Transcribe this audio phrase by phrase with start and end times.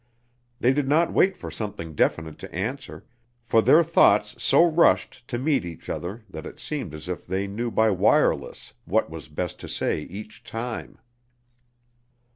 [0.59, 3.05] They did not wait for something definite to answer,
[3.43, 7.45] for their thoughts so rushed to meet each other that it seemed as if they
[7.45, 10.97] knew by wireless what was best to say each time.